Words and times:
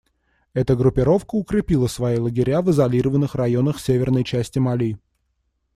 Эта 0.55 0.75
группировка 0.75 1.35
укрепила 1.35 1.85
свои 1.85 2.17
лагеря 2.17 2.63
в 2.63 2.71
изолированных 2.71 3.35
районах 3.35 3.79
северной 3.79 4.23
части 4.23 4.57
Мали. 4.57 4.97